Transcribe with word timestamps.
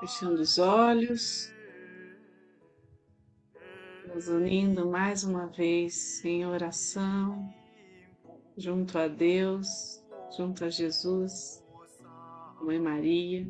fechando 0.00 0.42
os 0.42 0.58
olhos, 0.58 1.52
nos 4.14 4.28
unindo 4.28 4.86
mais 4.86 5.24
uma 5.24 5.46
vez 5.46 6.24
em 6.24 6.46
oração, 6.46 7.52
junto 8.56 8.98
a 8.98 9.08
Deus, 9.08 10.04
junto 10.36 10.64
a 10.64 10.70
Jesus, 10.70 11.64
Mãe 12.60 12.78
Maria. 12.78 13.46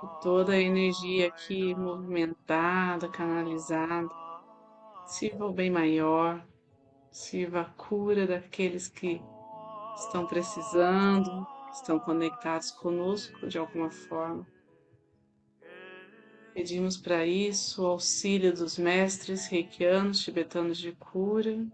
Que 0.00 0.20
toda 0.20 0.52
a 0.52 0.60
energia 0.60 1.28
aqui 1.28 1.74
movimentada, 1.74 3.08
canalizada, 3.08 4.10
sirva 5.06 5.46
o 5.46 5.52
bem 5.52 5.70
maior, 5.70 6.44
sirva 7.10 7.60
a 7.60 7.64
cura 7.64 8.26
daqueles 8.26 8.88
que 8.88 9.22
estão 9.96 10.26
precisando, 10.26 11.46
estão 11.72 11.98
conectados 11.98 12.70
conosco 12.70 13.46
de 13.48 13.58
alguma 13.58 13.90
forma. 13.90 14.46
Pedimos 16.54 16.98
para 16.98 17.24
isso 17.26 17.82
o 17.82 17.86
auxílio 17.86 18.52
dos 18.52 18.76
mestres 18.76 19.46
reikianos 19.46 20.20
tibetanos 20.20 20.76
de 20.76 20.92
cura, 20.92 21.66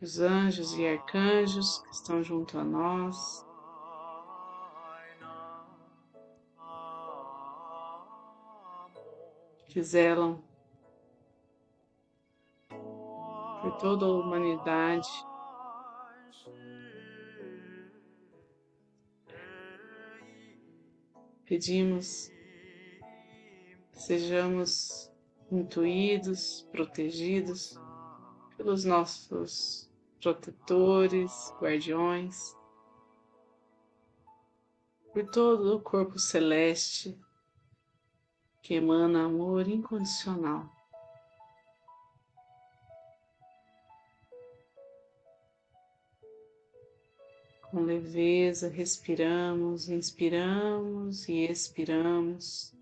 os 0.00 0.18
anjos 0.20 0.72
e 0.72 0.86
arcanjos 0.86 1.78
que 1.78 1.90
estão 1.90 2.22
junto 2.22 2.58
a 2.58 2.64
nós. 2.64 3.44
Que 9.66 9.82
zelam 9.82 10.42
por 13.60 13.76
toda 13.78 14.06
a 14.06 14.10
humanidade. 14.10 15.25
Pedimos 21.46 22.30
que 23.92 24.00
sejamos 24.00 25.12
intuídos, 25.50 26.68
protegidos 26.72 27.78
pelos 28.56 28.84
nossos 28.84 29.88
protetores, 30.20 31.32
guardiões, 31.60 32.56
por 35.12 35.24
todo 35.30 35.76
o 35.76 35.80
corpo 35.80 36.18
celeste 36.18 37.16
que 38.60 38.74
emana 38.74 39.26
amor 39.26 39.68
incondicional. 39.68 40.75
Com 47.76 47.82
leveza, 47.82 48.70
respiramos, 48.70 49.90
inspiramos 49.90 51.28
e 51.28 51.44
expiramos, 51.44 52.74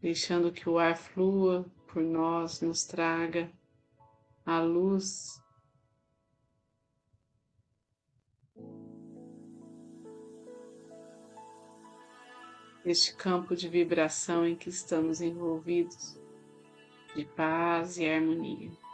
deixando 0.00 0.50
que 0.50 0.66
o 0.66 0.78
ar 0.78 0.96
flua 0.96 1.70
por 1.86 2.02
nós, 2.02 2.62
nos 2.62 2.86
traga 2.86 3.52
a 4.46 4.62
luz. 4.62 5.38
Este 12.82 13.14
campo 13.14 13.54
de 13.54 13.68
vibração 13.68 14.46
em 14.46 14.56
que 14.56 14.70
estamos 14.70 15.20
envolvidos, 15.20 16.18
de 17.14 17.26
paz 17.26 17.98
e 17.98 18.08
harmonia. 18.08 18.85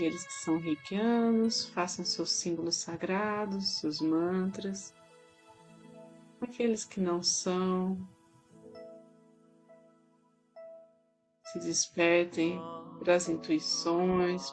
Aqueles 0.00 0.24
que 0.24 0.32
são 0.32 0.58
reikianos, 0.58 1.66
façam 1.66 2.06
seus 2.06 2.32
símbolos 2.32 2.76
sagrados, 2.76 3.80
seus 3.80 4.00
mantras. 4.00 4.94
Aqueles 6.40 6.86
que 6.86 6.98
não 6.98 7.22
são, 7.22 7.98
se 11.44 11.58
despertem 11.58 12.58
para 12.98 13.16
as 13.16 13.28
intuições, 13.28 14.50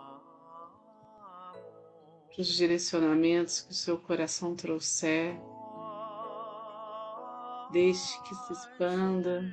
para 2.27 2.41
os 2.41 2.47
direcionamentos 2.49 3.61
que 3.61 3.71
o 3.71 3.73
seu 3.73 3.97
coração 3.97 4.53
trouxer. 4.53 5.39
Deixe 7.71 8.21
que 8.23 8.35
se 8.35 8.51
expanda 8.51 9.45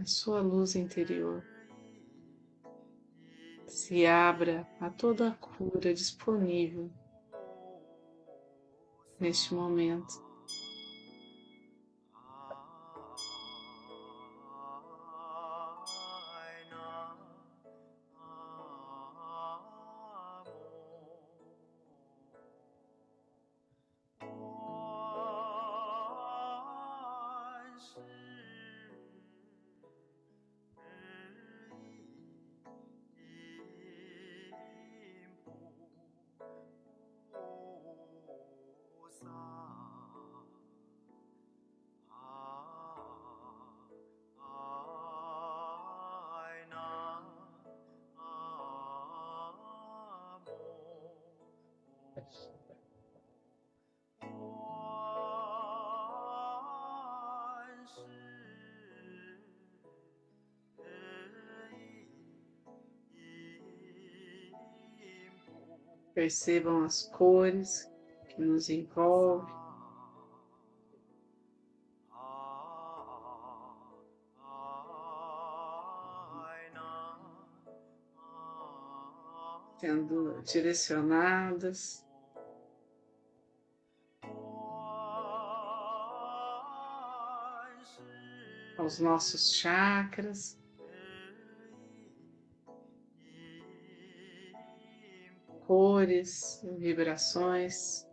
a 0.00 0.06
sua 0.06 0.40
luz 0.40 0.76
interior 0.76 1.42
se 3.68 4.06
abra 4.06 4.66
a 4.80 4.90
toda 4.90 5.28
a 5.28 5.34
cura 5.34 5.92
disponível 5.92 6.90
neste 9.20 9.54
momento. 9.54 10.27
Percebam 66.18 66.82
as 66.82 67.04
cores 67.04 67.88
que 68.28 68.42
nos 68.42 68.68
envolvem. 68.68 69.54
Sendo 79.78 80.42
direcionadas 80.42 82.04
aos 88.76 88.98
nossos 88.98 89.52
chakras. 89.52 90.57
Cores, 95.98 96.64
vibrações 96.78 98.06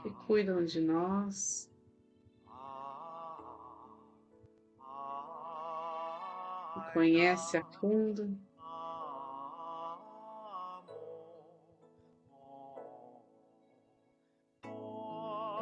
que 0.00 0.10
cuidam 0.24 0.64
de 0.64 0.80
nós. 0.80 1.68
Que 6.74 6.92
conhece 6.92 7.56
a 7.56 7.64
fundo 7.64 8.38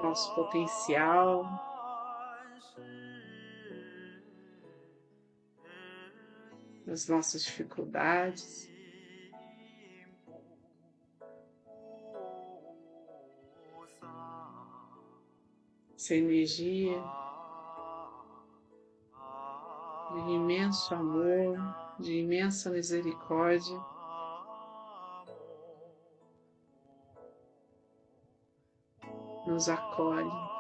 nosso 0.03 0.35
potencial, 0.35 1.43
as 6.87 7.09
nossas 7.09 7.45
dificuldades. 7.45 8.76
Essa 16.07 16.15
energia 16.15 17.03
de 20.15 20.31
imenso 20.31 20.95
amor, 20.95 21.59
de 21.99 22.21
imensa 22.21 22.71
misericórdia. 22.71 23.77
nos 29.47 29.69
acolhe. 29.69 30.56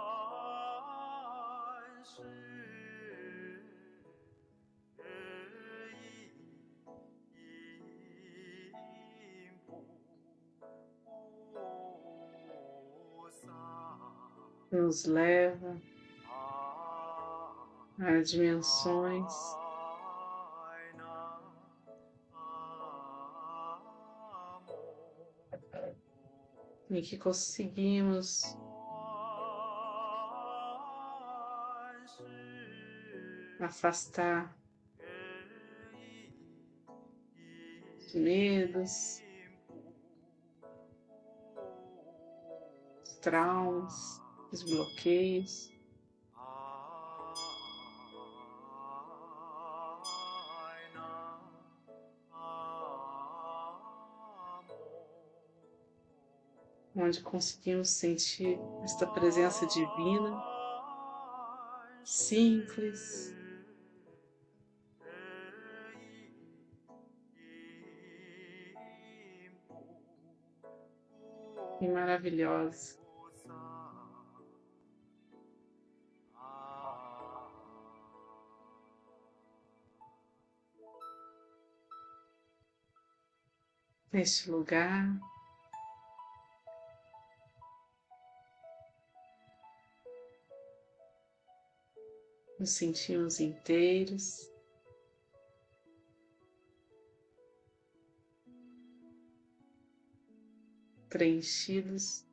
Nos 14.76 15.06
leva 15.06 15.80
a 17.98 18.20
dimensões 18.20 19.32
em 26.90 27.00
que 27.00 27.16
conseguimos 27.16 28.54
afastar 33.58 34.54
os 37.96 38.14
medos, 38.14 39.22
os 43.02 43.14
traumas, 43.22 44.25
os 44.52 44.62
bloqueios. 44.62 45.74
onde 56.98 57.20
conseguimos 57.20 57.90
sentir 57.90 58.58
esta 58.82 59.06
presença 59.06 59.66
divina, 59.66 60.42
simples, 62.02 63.34
e 71.80 71.88
maravilhosa. 71.88 73.05
Neste 84.16 84.50
lugar, 84.50 85.20
nos 92.58 92.70
sentimos 92.70 93.40
inteiros. 93.40 94.50
Preenchidos 101.10 102.25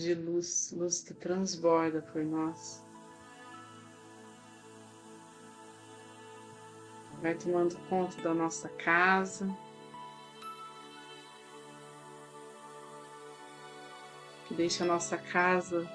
de 0.00 0.14
luz, 0.14 0.72
luz 0.76 1.02
que 1.02 1.14
transborda 1.14 2.00
por 2.00 2.24
nós. 2.24 2.82
Vai 7.22 7.34
tomando 7.34 7.76
conta 7.88 8.20
da 8.22 8.32
nossa 8.32 8.68
casa. 8.68 9.46
que 14.50 14.54
deixa 14.54 14.82
a 14.82 14.86
nossa 14.86 15.16
casa 15.16 15.88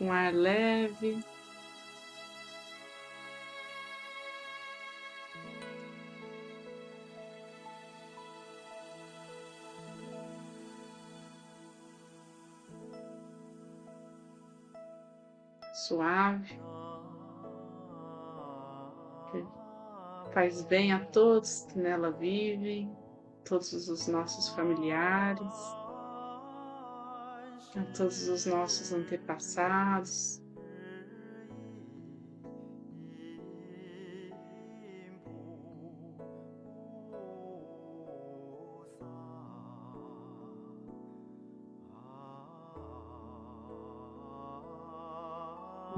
um 0.00 0.10
ar 0.10 0.34
leve. 0.34 1.24
Suave, 15.86 16.60
que 19.30 19.44
faz 20.32 20.62
bem 20.64 20.92
a 20.92 21.04
todos 21.06 21.62
que 21.62 21.78
nela 21.78 22.10
vivem, 22.10 22.94
todos 23.44 23.88
os 23.88 24.06
nossos 24.08 24.48
familiares 24.50 25.82
a 27.76 27.82
todos 27.96 28.28
os 28.28 28.46
nossos 28.46 28.92
antepassados. 28.92 30.41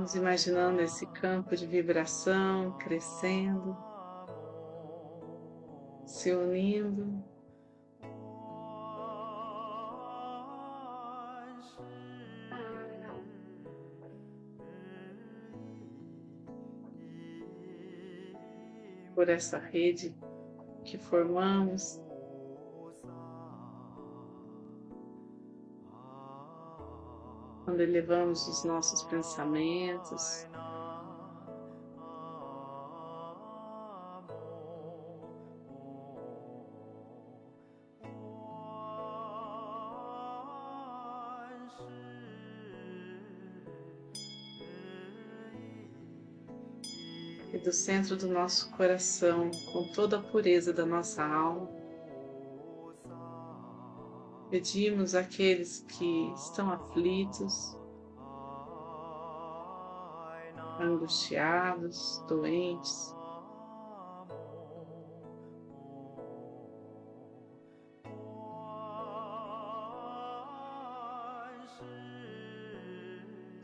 Vamos 0.05 0.17
imaginando 0.17 0.83
esse 0.83 1.07
campo 1.07 1.57
de 1.57 1.67
vibração 1.67 2.77
crescendo, 2.77 3.75
se 6.05 6.31
unindo. 6.31 7.25
por 19.15 19.31
essa 19.31 19.57
rede 19.57 20.15
que 20.85 20.99
formamos. 20.99 21.99
Quando 27.65 27.81
elevamos 27.81 28.47
os 28.47 28.65
nossos 28.65 29.03
pensamentos, 29.05 30.47
do 47.65 47.73
centro 47.73 48.15
do 48.15 48.29
nosso 48.29 48.71
coração, 48.73 49.51
com 49.73 49.91
toda 49.95 50.19
a 50.19 50.23
pureza 50.23 50.71
da 50.71 50.85
nossa 50.85 51.25
alma. 51.25 51.84
Pedimos 54.55 55.17
àqueles 55.17 55.81
que 55.81 56.33
estão 56.37 56.71
aflitos, 56.71 57.77
angustiados, 60.79 62.25
doentes, 62.29 63.13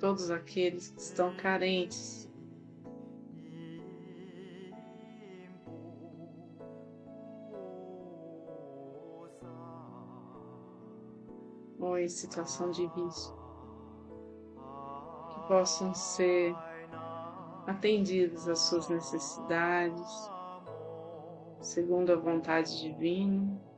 todos 0.00 0.28
aqueles 0.32 0.90
que 0.90 1.00
estão 1.00 1.36
carentes 1.36 2.28
em 12.00 12.08
situação 12.08 12.70
de 12.70 12.86
risco, 12.86 13.38
que 15.30 15.48
possam 15.48 15.94
ser 15.94 16.54
atendidas 17.66 18.48
às 18.48 18.58
suas 18.60 18.88
necessidades, 18.88 20.30
segundo 21.60 22.12
a 22.12 22.16
vontade 22.16 22.80
divina. 22.80 23.69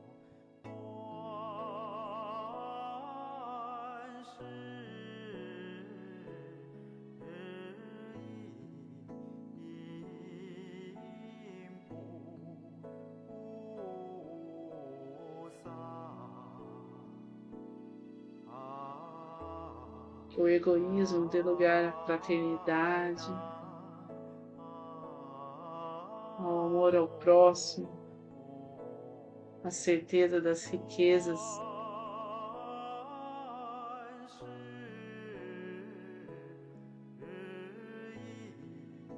Egoísmo 20.63 21.27
dê 21.27 21.41
lugar 21.41 21.85
à 21.85 21.91
fraternidade, 22.05 23.29
ao 26.39 26.67
amor 26.67 26.95
ao 26.95 27.07
próximo, 27.07 27.89
a 29.63 29.69
certeza 29.69 30.39
das 30.39 30.65
riquezas 30.65 31.39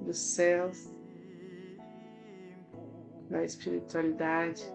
dos 0.01 0.17
céus, 0.17 0.89
da 3.29 3.43
espiritualidade. 3.43 4.74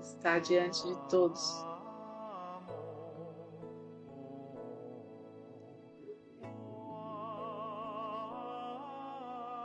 Está 0.00 0.38
diante 0.38 0.82
de 0.86 0.96
todos. 1.08 1.64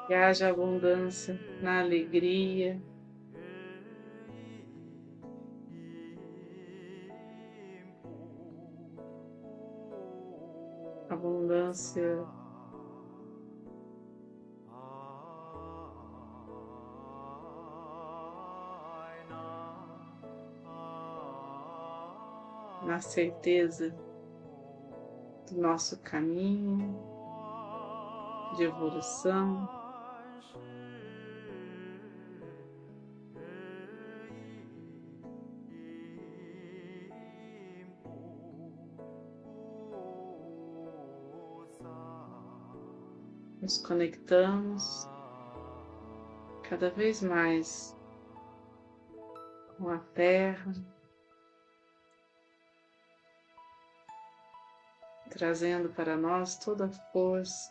Que 0.07 0.13
haja 0.13 0.49
abundância 0.49 1.39
na 1.61 1.79
alegria, 1.79 2.79
abundância 11.09 12.23
na 22.95 23.01
certeza 23.01 23.93
do 25.49 25.59
nosso 25.59 25.99
caminho 25.99 26.97
de 28.55 28.63
evolução. 28.63 29.67
Nos 43.61 43.77
conectamos 43.79 45.05
cada 46.69 46.89
vez 46.91 47.21
mais 47.21 47.93
com 49.77 49.89
a 49.89 49.97
Terra. 50.13 50.94
Trazendo 55.35 55.89
para 55.89 56.15
nós 56.15 56.57
toda 56.57 56.85
a 56.85 56.89
força, 57.11 57.69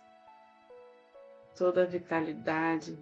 toda 1.57 1.83
a 1.83 1.87
vitalidade. 1.87 2.99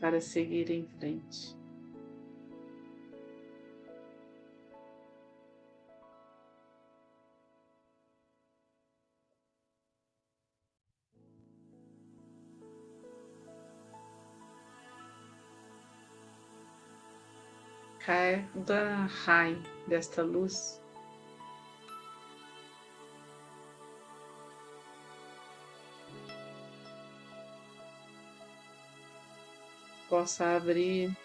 Para 0.00 0.18
seguir 0.18 0.70
em 0.70 0.86
frente. 0.98 1.59
Cada 18.10 19.06
raio 19.24 19.62
desta 19.86 20.20
luz 20.20 20.82
possa 30.08 30.56
abrir 30.56 31.16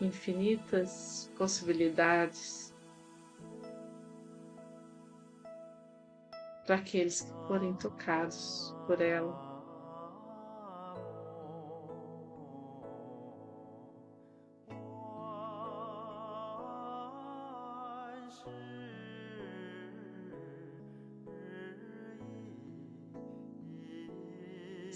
infinitas 0.00 1.28
possibilidades 1.36 2.72
para 6.64 6.76
aqueles 6.76 7.22
que 7.22 7.32
forem 7.48 7.74
tocados 7.74 8.72
por 8.86 9.00
ela. 9.00 9.45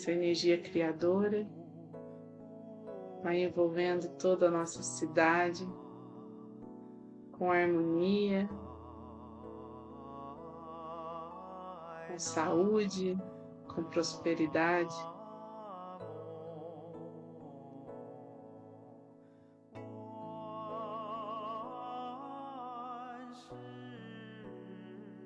Essa 0.00 0.12
energia 0.12 0.56
criadora 0.56 1.46
vai 3.22 3.44
envolvendo 3.44 4.08
toda 4.16 4.48
a 4.48 4.50
nossa 4.50 4.82
cidade 4.82 5.68
com 7.32 7.52
harmonia, 7.52 8.48
com 12.08 12.18
saúde, 12.18 13.14
com 13.68 13.84
prosperidade. 13.84 14.94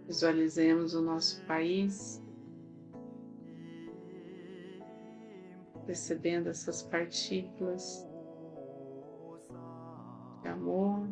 Visualizemos 0.04 0.94
o 0.94 1.02
nosso 1.02 1.44
país 1.46 2.23
percebendo 5.84 6.48
essas 6.48 6.82
partículas 6.82 8.06
de 10.42 10.48
amor. 10.48 11.08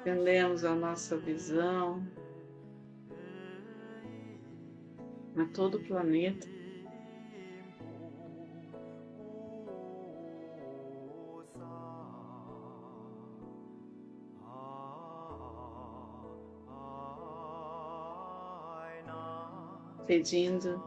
Entendemos 0.00 0.64
a 0.64 0.74
nossa 0.74 1.18
visão 1.18 2.02
a 5.36 5.44
todo 5.52 5.76
o 5.76 5.84
planeta. 5.84 6.57
Pedindo, 20.08 20.82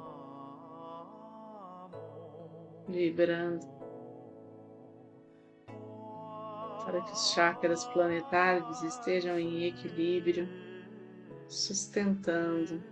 vibrando, 2.88 3.66
para 6.84 7.01
que 7.01 7.12
os 7.12 7.32
chakras 7.32 7.86
planetários 7.86 8.82
estejam 8.82 9.38
em 9.38 9.68
equilíbrio, 9.68 10.50
sustentando. 11.48 12.84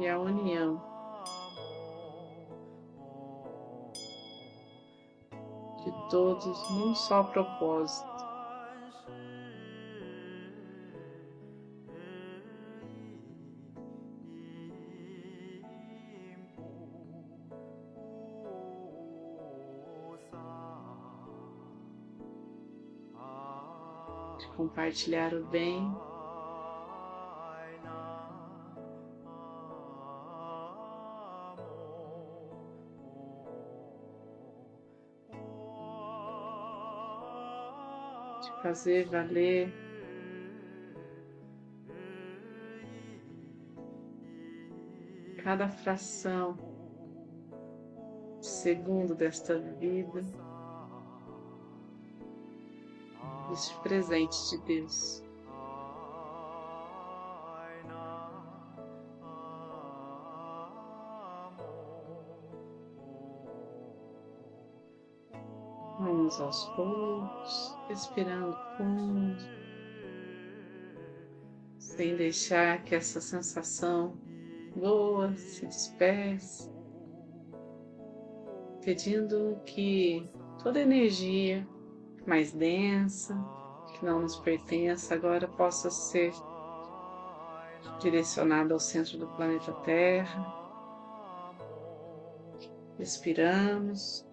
E 0.00 0.08
a 0.08 0.18
união. 0.18 0.80
De 5.84 5.92
todos 6.10 6.70
num 6.70 6.94
só 6.94 7.22
propósito. 7.24 8.14
De 24.38 24.48
compartilhar 24.56 25.34
o 25.34 25.44
bem 25.44 25.94
fazer 38.62 39.06
valer 39.06 39.72
cada 45.42 45.68
fração 45.68 46.56
de 48.40 48.46
segundo 48.46 49.14
desta 49.14 49.58
vida, 49.58 50.24
este 53.52 53.78
presente 53.80 54.36
de 54.50 54.58
Deus. 54.64 55.23
Vamos 66.34 66.40
aos 66.40 66.64
poucos, 66.74 67.78
respirando 67.88 68.56
fundo, 68.76 69.38
sem 71.78 72.16
deixar 72.16 72.82
que 72.82 72.94
essa 72.94 73.20
sensação 73.20 74.16
boa 74.74 75.32
se 75.36 75.66
disperse, 75.66 76.68
pedindo 78.84 79.60
que 79.64 80.28
toda 80.62 80.80
energia 80.80 81.66
mais 82.26 82.52
densa, 82.52 83.36
que 83.92 84.04
não 84.04 84.22
nos 84.22 84.36
pertença, 84.36 85.14
agora 85.14 85.46
possa 85.46 85.88
ser 85.90 86.32
direcionada 88.00 88.74
ao 88.74 88.80
centro 88.80 89.18
do 89.18 89.28
planeta 89.28 89.72
Terra. 89.84 90.52
Respiramos, 92.98 94.26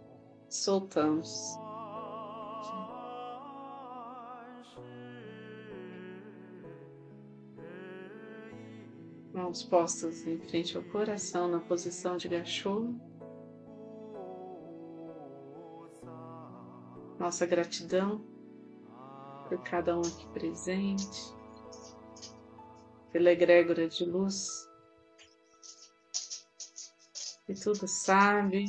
soltamos. 0.50 1.60
Mãos 9.34 9.64
postas 9.64 10.28
em 10.28 10.38
frente 10.38 10.76
ao 10.76 10.84
coração 10.84 11.48
na 11.48 11.62
posição 11.62 12.18
de 12.18 12.28
gachô. 12.28 12.94
Nossa 17.18 17.46
gratidão 17.46 18.26
por 19.48 19.64
cada 19.64 19.98
um 19.98 20.02
aqui 20.02 20.28
presente, 20.34 21.34
pela 23.14 23.32
egrégora 23.32 23.88
de 23.88 24.04
luz 24.04 24.70
que 27.46 27.54
tudo 27.54 27.88
sabe, 27.88 28.66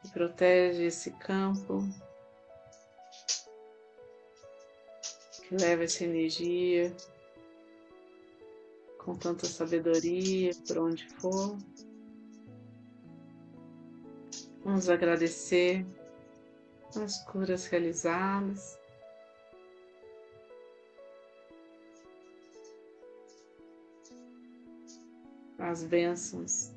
que 0.00 0.10
protege 0.12 0.84
esse 0.84 1.10
campo, 1.12 1.82
que 5.42 5.56
leva 5.56 5.84
essa 5.84 6.04
energia 6.04 6.94
com 9.04 9.14
tanta 9.14 9.46
sabedoria 9.46 10.50
por 10.66 10.78
onde 10.78 11.06
for. 11.16 11.58
Vamos 14.64 14.88
agradecer 14.88 15.86
as 16.96 17.22
curas 17.24 17.66
realizadas. 17.66 18.78
As 25.58 25.84
bênçãos 25.84 26.72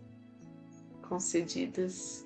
concedidas. 1.07 2.25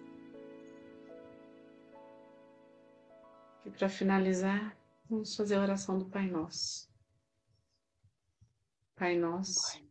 E 3.64 3.70
para 3.70 3.88
finalizar, 3.88 4.76
vamos 5.08 5.36
fazer 5.36 5.56
a 5.56 5.62
oração 5.62 6.00
do 6.00 6.06
Pai 6.06 6.28
Nosso. 6.28 6.90
Pai 8.96 9.16
Nosso 9.16 9.91